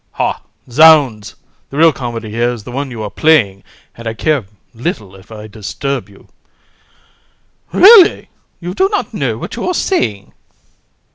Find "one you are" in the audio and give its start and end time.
2.71-3.11